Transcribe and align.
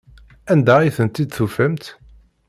Anda 0.51 0.73
ay 0.79 0.91
tent-id-tufamt? 0.97 1.83